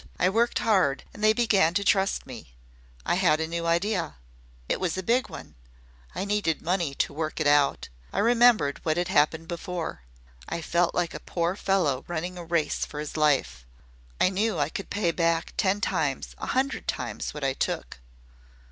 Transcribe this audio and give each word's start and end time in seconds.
I 0.17 0.29
worked 0.29 0.57
hard, 0.57 1.03
and 1.13 1.23
they 1.23 1.31
began 1.31 1.75
to 1.75 1.83
trust 1.83 2.25
me. 2.25 2.55
I 3.05 3.13
had 3.13 3.39
a 3.39 3.45
new 3.47 3.67
idea. 3.67 4.15
It 4.67 4.79
was 4.79 4.97
a 4.97 5.03
big 5.03 5.29
one. 5.29 5.53
I 6.15 6.25
needed 6.25 6.59
money 6.59 6.95
to 6.95 7.13
work 7.13 7.39
it 7.39 7.45
out. 7.45 7.87
I 8.11 8.17
I 8.17 8.21
remembered 8.21 8.79
what 8.83 8.97
had 8.97 9.09
happened 9.09 9.47
before. 9.47 10.01
I 10.49 10.59
felt 10.59 10.95
like 10.95 11.13
a 11.13 11.19
poor 11.19 11.55
fellow 11.55 12.03
running 12.07 12.35
a 12.35 12.43
race 12.43 12.83
for 12.83 12.99
his 12.99 13.15
life. 13.15 13.63
I 14.19 14.29
KNEW 14.29 14.57
I 14.57 14.69
could 14.69 14.89
pay 14.89 15.11
back 15.11 15.53
ten 15.55 15.81
times 15.81 16.33
a 16.39 16.47
hundred 16.47 16.87
times 16.87 17.35
what 17.35 17.43
I 17.43 17.53
took." 17.53 17.99